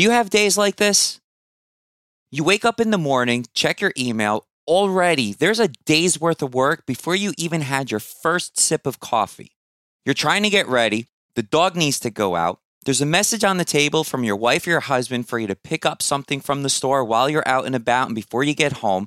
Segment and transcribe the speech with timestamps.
[0.00, 1.20] Do you have days like this?
[2.30, 6.54] You wake up in the morning, check your email, already there's a day's worth of
[6.54, 9.52] work before you even had your first sip of coffee.
[10.06, 12.60] You're trying to get ready, the dog needs to go out.
[12.86, 15.54] There's a message on the table from your wife or your husband for you to
[15.54, 18.80] pick up something from the store while you're out and about and before you get
[18.80, 19.06] home.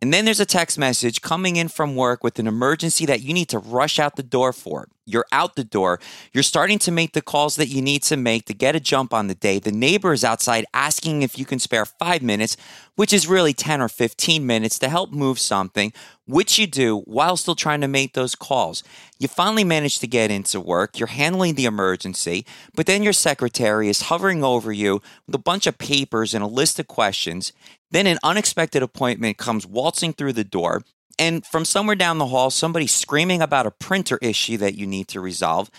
[0.00, 3.34] And then there's a text message coming in from work with an emergency that you
[3.34, 4.88] need to rush out the door for.
[5.08, 5.98] You're out the door.
[6.32, 9.14] You're starting to make the calls that you need to make to get a jump
[9.14, 9.58] on the day.
[9.58, 12.56] The neighbor is outside asking if you can spare five minutes,
[12.94, 15.92] which is really 10 or 15 minutes to help move something,
[16.26, 18.84] which you do while still trying to make those calls.
[19.18, 20.98] You finally manage to get into work.
[20.98, 22.44] You're handling the emergency,
[22.74, 26.48] but then your secretary is hovering over you with a bunch of papers and a
[26.48, 27.52] list of questions.
[27.90, 30.82] Then an unexpected appointment comes waltzing through the door.
[31.18, 35.08] And from somewhere down the hall, somebody's screaming about a printer issue that you need
[35.08, 35.70] to resolve.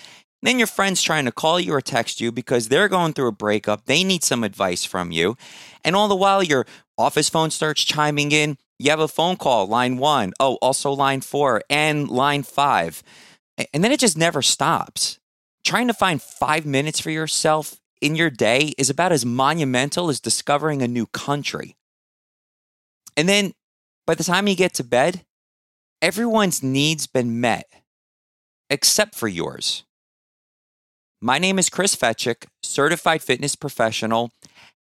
[0.42, 3.34] Then your friend's trying to call you or text you because they're going through a
[3.34, 3.86] breakup.
[3.86, 5.36] They need some advice from you.
[5.84, 6.66] And all the while, your
[6.98, 8.58] office phone starts chiming in.
[8.78, 10.34] You have a phone call, line one.
[10.40, 13.04] Oh, also line four and line five.
[13.74, 15.20] And then it just never stops.
[15.66, 20.22] Trying to find five minutes for yourself in your day is about as monumental as
[20.22, 21.76] discovering a new country.
[23.18, 23.52] And then
[24.08, 25.26] by the time you get to bed,
[26.02, 27.68] everyone's needs been met
[28.70, 29.84] except for yours.
[31.22, 34.32] My name is Chris Fetchick, certified fitness professional,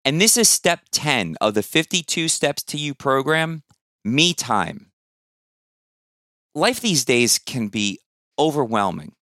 [0.04, 3.64] and this is step 10 of the 52 Steps to You program,
[4.04, 4.92] Me Time.
[6.54, 8.00] Life these days can be
[8.38, 9.14] overwhelming.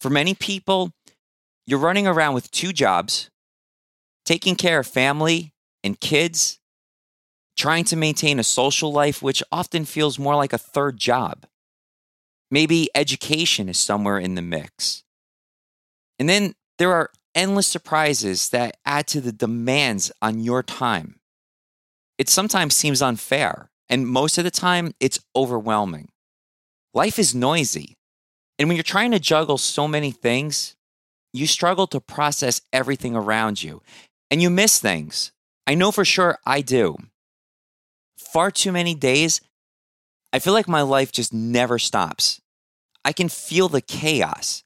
[0.00, 0.92] For many people,
[1.66, 3.28] you're running around with two jobs,
[4.24, 5.52] taking care of family
[5.82, 6.60] and kids,
[7.56, 11.46] trying to maintain a social life, which often feels more like a third job.
[12.50, 15.02] Maybe education is somewhere in the mix.
[16.18, 21.16] And then there are endless surprises that add to the demands on your time.
[22.18, 26.08] It sometimes seems unfair, and most of the time, it's overwhelming.
[26.94, 27.96] Life is noisy.
[28.58, 30.76] And when you're trying to juggle so many things,
[31.32, 33.82] you struggle to process everything around you
[34.30, 35.32] and you miss things.
[35.66, 36.96] I know for sure I do
[38.26, 39.40] far too many days,
[40.32, 42.40] I feel like my life just never stops.
[43.04, 44.64] I can feel the chaos.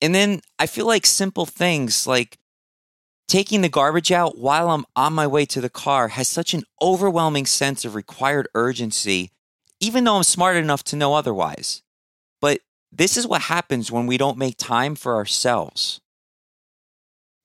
[0.00, 2.38] And then I feel like simple things like
[3.28, 6.64] taking the garbage out while I'm on my way to the car has such an
[6.80, 9.30] overwhelming sense of required urgency,
[9.80, 11.82] even though I'm smart enough to know otherwise.
[12.40, 12.60] But
[12.92, 16.00] this is what happens when we don't make time for ourselves.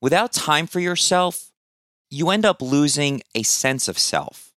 [0.01, 1.51] Without time for yourself,
[2.09, 4.50] you end up losing a sense of self.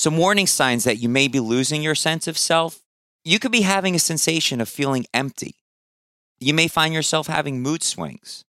[0.00, 2.80] Some warning signs that you may be losing your sense of self.
[3.22, 5.56] You could be having a sensation of feeling empty.
[6.38, 8.46] You may find yourself having mood swings.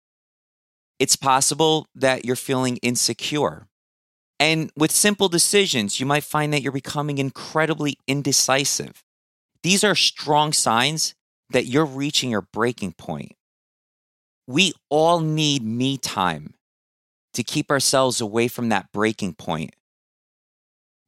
[0.98, 3.66] It's possible that you're feeling insecure.
[4.38, 9.02] And with simple decisions, you might find that you're becoming incredibly indecisive.
[9.62, 11.14] These are strong signs
[11.48, 13.32] that you're reaching your breaking point.
[14.46, 16.56] We all need me time
[17.32, 19.72] to keep ourselves away from that breaking point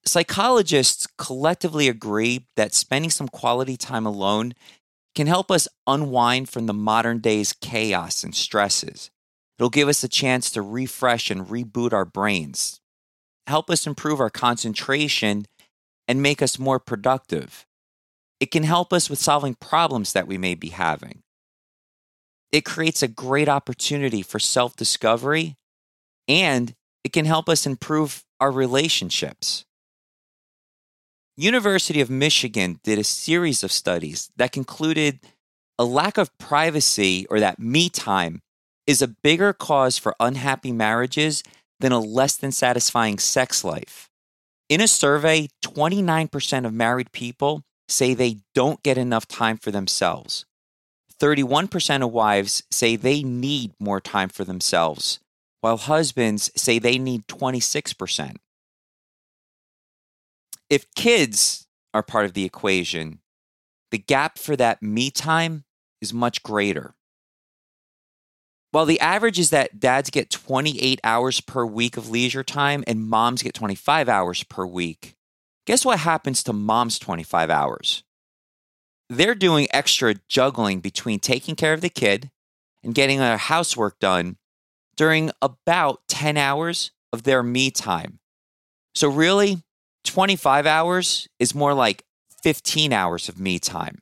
[0.04, 4.54] Psychologists collectively agree that spending some quality time alone
[5.14, 9.10] can help us unwind from the modern day's chaos and stresses.
[9.58, 12.80] It'll give us a chance to refresh and reboot our brains,
[13.46, 15.44] help us improve our concentration,
[16.08, 17.66] and make us more productive.
[18.40, 21.22] It can help us with solving problems that we may be having.
[22.50, 25.56] It creates a great opportunity for self discovery,
[26.26, 26.74] and
[27.04, 29.66] it can help us improve our relationships.
[31.40, 35.20] University of Michigan did a series of studies that concluded
[35.78, 38.42] a lack of privacy or that me time
[38.86, 41.42] is a bigger cause for unhappy marriages
[41.78, 44.10] than a less than satisfying sex life.
[44.68, 50.44] In a survey, 29% of married people say they don't get enough time for themselves.
[51.18, 55.20] 31% of wives say they need more time for themselves,
[55.62, 58.36] while husbands say they need 26%.
[60.70, 63.18] If kids are part of the equation,
[63.90, 65.64] the gap for that me time
[66.00, 66.94] is much greater.
[68.70, 73.04] While the average is that dads get 28 hours per week of leisure time and
[73.04, 75.16] moms get 25 hours per week,
[75.66, 78.04] guess what happens to mom's 25 hours?
[79.08, 82.30] They're doing extra juggling between taking care of the kid
[82.84, 84.36] and getting their housework done
[84.96, 88.20] during about 10 hours of their me time.
[88.94, 89.64] So, really,
[90.04, 92.04] 25 hours is more like
[92.42, 93.98] 15 hours of me time.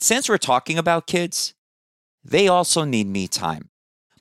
[0.00, 1.54] Since we're talking about kids,
[2.24, 3.70] they also need me time.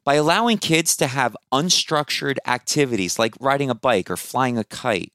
[0.04, 5.12] By allowing kids to have unstructured activities like riding a bike or flying a kite,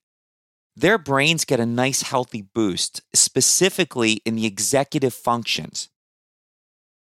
[0.77, 5.89] their brains get a nice healthy boost, specifically in the executive functions.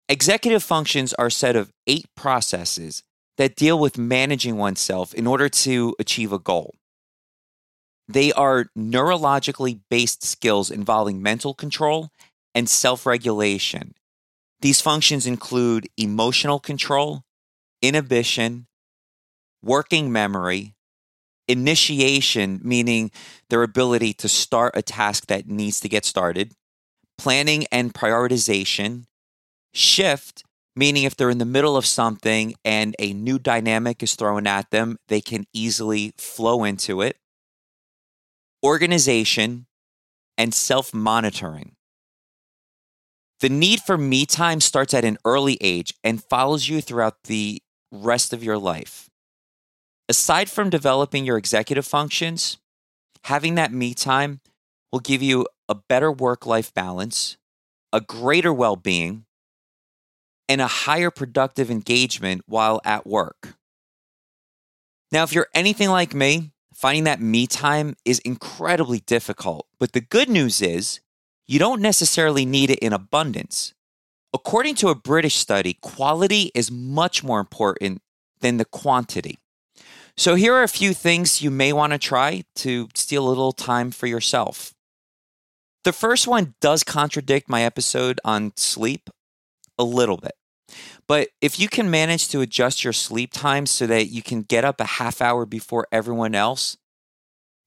[0.08, 3.04] Executive functions are a set of eight processes
[3.38, 6.79] that deal with managing oneself in order to achieve a goal.
[8.12, 12.10] They are neurologically based skills involving mental control
[12.54, 13.94] and self regulation.
[14.60, 17.22] These functions include emotional control,
[17.80, 18.66] inhibition,
[19.62, 20.74] working memory,
[21.46, 23.10] initiation, meaning
[23.48, 26.52] their ability to start a task that needs to get started,
[27.16, 29.06] planning and prioritization,
[29.72, 30.42] shift,
[30.74, 34.70] meaning if they're in the middle of something and a new dynamic is thrown at
[34.70, 37.16] them, they can easily flow into it,
[38.64, 39.66] organization,
[40.36, 41.76] and self monitoring.
[43.40, 47.62] The need for me time starts at an early age and follows you throughout the
[47.90, 49.08] rest of your life.
[50.08, 52.58] Aside from developing your executive functions,
[53.24, 54.40] having that me time
[54.92, 57.36] will give you a better work life balance,
[57.92, 59.24] a greater well being,
[60.48, 63.54] and a higher productive engagement while at work.
[65.12, 69.66] Now, if you're anything like me, finding that me time is incredibly difficult.
[69.78, 71.00] But the good news is
[71.46, 73.74] you don't necessarily need it in abundance.
[74.32, 78.00] According to a British study, quality is much more important
[78.40, 79.38] than the quantity.
[80.16, 83.52] So, here are a few things you may want to try to steal a little
[83.52, 84.72] time for yourself.
[85.84, 89.10] The first one does contradict my episode on sleep
[89.78, 90.32] a little bit.
[91.10, 94.64] But if you can manage to adjust your sleep time so that you can get
[94.64, 96.76] up a half hour before everyone else,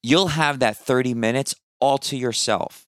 [0.02, 2.88] you'll have that 30 minutes all to yourself.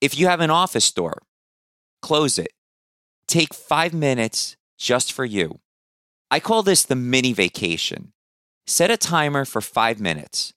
[0.00, 1.22] If you have an office door,
[2.02, 2.50] close it.
[3.28, 5.60] Take five minutes just for you.
[6.28, 8.12] I call this the mini vacation.
[8.66, 10.52] Set a timer for five minutes.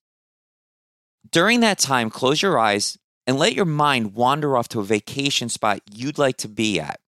[1.32, 2.98] During that time, close your eyes
[3.28, 7.00] and let your mind wander off to a vacation spot you'd like to be at.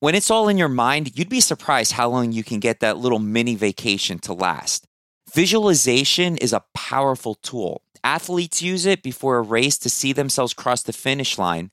[0.00, 2.98] When it's all in your mind, you'd be surprised how long you can get that
[2.98, 4.86] little mini vacation to last.
[5.32, 7.82] Visualization is a powerful tool.
[8.04, 11.70] Athletes use it before a race to see themselves cross the finish line.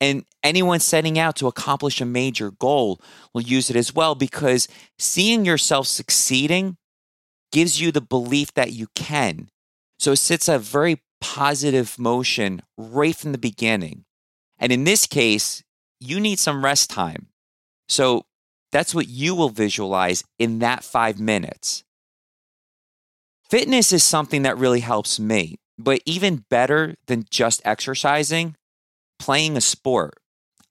[0.00, 3.00] And anyone setting out to accomplish a major goal
[3.34, 4.66] will use it as well because
[4.98, 6.78] seeing yourself succeeding
[7.52, 9.50] gives you the belief that you can.
[9.98, 14.04] So it sets a very positive motion right from the beginning.
[14.58, 15.62] And in this case,
[16.00, 17.29] you need some rest time.
[17.90, 18.24] So
[18.70, 21.82] that's what you will visualize in that five minutes.
[23.50, 28.54] Fitness is something that really helps me, but even better than just exercising,
[29.18, 30.14] playing a sport.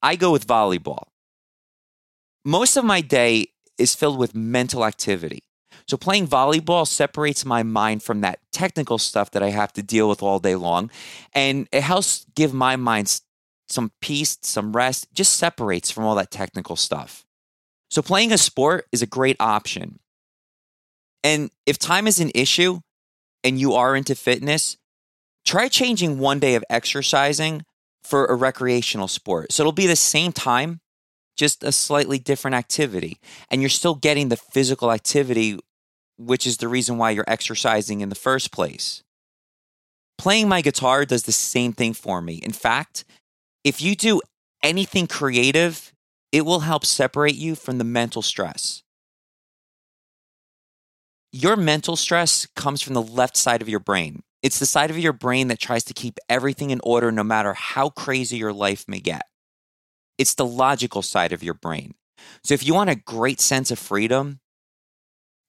[0.01, 1.07] I go with volleyball.
[2.45, 5.39] Most of my day is filled with mental activity.
[5.89, 10.07] So playing volleyball separates my mind from that technical stuff that I have to deal
[10.07, 10.89] with all day long.
[11.33, 13.19] And it helps give my mind
[13.71, 17.25] some peace, some rest, just separates from all that technical stuff.
[17.89, 19.99] So playing a sport is a great option.
[21.23, 22.79] And if time is an issue
[23.43, 24.77] and you are into fitness,
[25.45, 27.63] try changing one day of exercising
[28.03, 29.51] for a recreational sport.
[29.51, 30.79] So it'll be the same time,
[31.35, 33.17] just a slightly different activity.
[33.49, 35.59] And you're still getting the physical activity,
[36.17, 39.03] which is the reason why you're exercising in the first place.
[40.17, 42.35] Playing my guitar does the same thing for me.
[42.35, 43.05] In fact,
[43.63, 44.21] if you do
[44.63, 45.93] anything creative,
[46.31, 48.83] it will help separate you from the mental stress.
[51.31, 54.23] Your mental stress comes from the left side of your brain.
[54.41, 57.53] It's the side of your brain that tries to keep everything in order no matter
[57.53, 59.23] how crazy your life may get.
[60.17, 61.93] It's the logical side of your brain.
[62.43, 64.39] So if you want a great sense of freedom,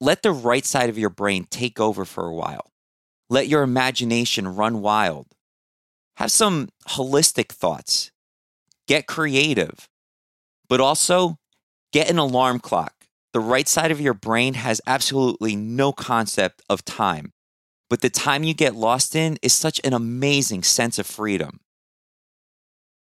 [0.01, 2.73] let the right side of your brain take over for a while.
[3.29, 5.29] Let your imagination run wild.
[6.21, 8.13] Have some holistic thoughts.
[8.87, 9.89] Get creative.
[10.69, 11.39] But also,
[11.93, 13.01] get an alarm clock
[13.33, 17.33] the right side of your brain has absolutely no concept of time,
[17.89, 21.61] but the time you get lost in is such an amazing sense of freedom.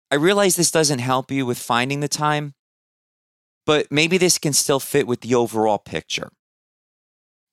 [0.09, 2.53] I realize this doesn't help you with finding the time,
[3.65, 6.29] but maybe this can still fit with the overall picture.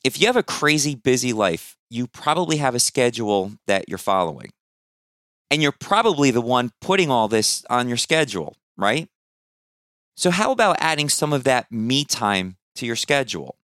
[0.03, 4.51] If you have a crazy busy life, you probably have a schedule that you're following.
[5.51, 9.09] And you're probably the one putting all this on your schedule, right?
[10.17, 13.57] So, how about adding some of that me time to your schedule?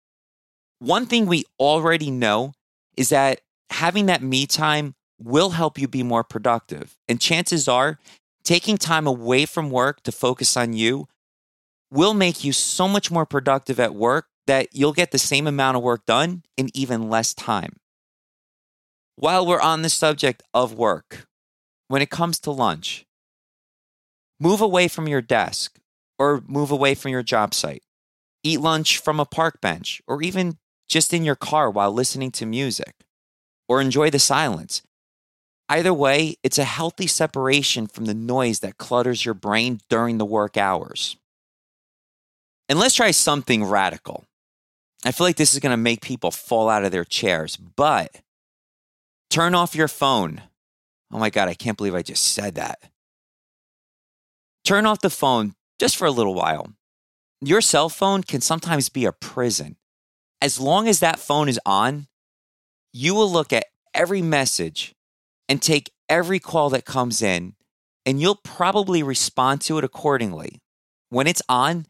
[0.79, 2.53] One thing we already know
[2.97, 6.97] is that having that me time will help you be more productive.
[7.09, 7.99] And chances are,
[8.45, 11.09] taking time away from work to focus on you
[11.91, 15.77] will make you so much more productive at work that you'll get the same amount
[15.77, 17.77] of work done in even less time.
[19.17, 21.27] While we're on the subject of work,
[21.89, 23.07] when it comes to lunch,
[24.41, 25.79] move away from your desk
[26.19, 27.83] or move away from your job site.
[28.43, 32.47] Eat lunch from a park bench or even just in your car while listening to
[32.47, 32.95] music
[33.69, 34.83] or enjoy the silence.
[35.69, 40.25] Either way, it's a healthy separation from the noise that clutters your brain during the
[40.25, 41.17] work hours.
[42.69, 44.25] And let's try something radical.
[45.05, 48.21] I feel like this is going to make people fall out of their chairs, but
[49.31, 50.43] turn off your phone.
[51.13, 52.91] Oh my God, I can't believe I just said that.
[54.65, 56.73] Turn off the phone just for a little while.
[57.41, 59.77] Your cell phone can sometimes be a prison.
[60.41, 62.07] As long as that phone is on,
[62.93, 64.95] you will look at every message
[65.49, 67.55] and take every call that comes in,
[68.07, 70.61] and you'll probably respond to it accordingly.
[71.11, 71.87] When it's on,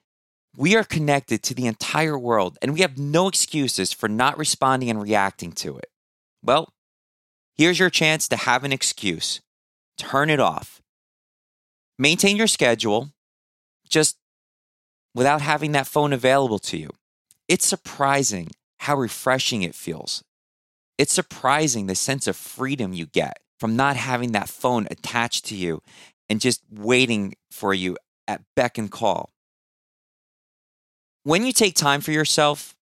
[0.56, 4.90] we are connected to the entire world, and we have no excuses for not responding
[4.90, 5.90] and reacting to it.
[6.42, 6.72] Well,
[7.56, 9.40] here's your chance to have an excuse.
[9.98, 10.80] Turn it off.
[11.98, 13.10] Maintain your schedule,
[13.88, 14.16] just
[15.14, 16.90] without having that phone available to you.
[17.48, 20.24] It's surprising how refreshing it feels.
[20.98, 25.54] It's surprising the sense of freedom you get from not having that phone attached to
[25.54, 25.80] you
[26.28, 27.96] and just waiting for you
[28.26, 29.30] at beck and call
[31.24, 32.76] when you take time for yourself,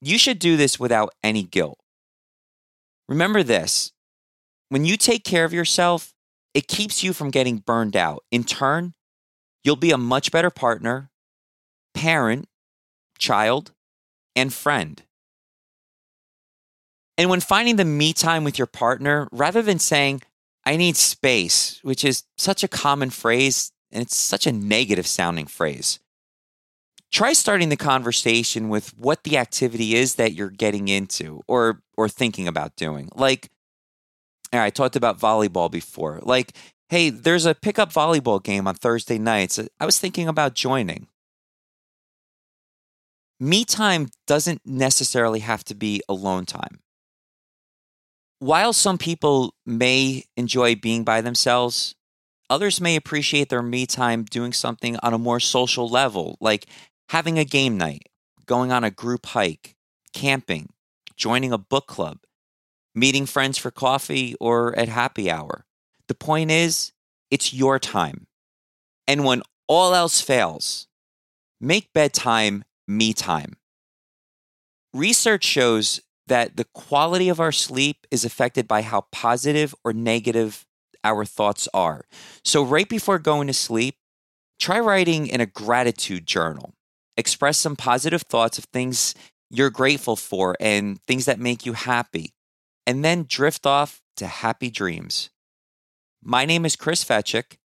[0.00, 1.78] you should do this without any guilt.
[3.10, 3.92] Remember this
[4.68, 6.14] when you take care of yourself,
[6.54, 8.24] it keeps you from getting burned out.
[8.30, 8.94] In turn,
[9.64, 11.10] you'll be a much better partner,
[11.92, 12.48] parent,
[13.18, 13.72] child,
[14.36, 15.02] and friend.
[17.18, 20.22] And when finding the me time with your partner, rather than saying,
[20.64, 25.46] I need space, which is such a common phrase and it's such a negative sounding
[25.46, 25.98] phrase,
[27.12, 32.08] try starting the conversation with what the activity is that you're getting into or or
[32.08, 33.08] thinking about doing.
[33.14, 33.50] Like
[34.52, 36.20] I talked about volleyball before.
[36.22, 36.54] Like,
[36.88, 39.60] hey, there's a pickup volleyball game on Thursday nights.
[39.78, 41.06] I was thinking about joining.
[43.38, 46.80] Me time doesn't necessarily have to be alone time.
[48.38, 51.94] While some people may enjoy being by themselves,
[52.50, 56.66] others may appreciate their me time doing something on a more social level, like
[57.10, 58.08] having a game night,
[58.46, 59.74] going on a group hike,
[60.14, 60.68] camping,
[61.16, 62.18] joining a book club,
[62.94, 65.64] meeting friends for coffee or at happy hour.
[66.06, 66.92] The point is,
[67.28, 68.28] it's your time.
[69.08, 70.86] And when all else fails,
[71.60, 73.56] make bedtime me time.
[74.94, 80.64] Research shows that the quality of our sleep is affected by how positive or negative
[81.02, 82.04] our thoughts are.
[82.44, 83.96] So, right before going to sleep,
[84.60, 86.74] try writing in a gratitude journal
[87.16, 89.14] express some positive thoughts of things
[89.50, 92.32] you're grateful for and things that make you happy,
[92.86, 95.30] and then drift off to happy dreams.
[96.22, 97.56] My name is Chris Fetchick,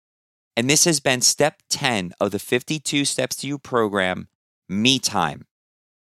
[0.55, 4.29] and this has been step 10 of the 52 Steps to You program,
[4.69, 5.45] Me Time.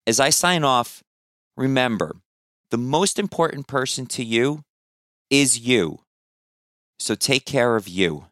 [0.05, 1.03] As I sign off,
[1.55, 2.17] remember
[2.69, 4.63] the most important person to you
[5.29, 5.99] is you.
[6.99, 8.27] So take care of you.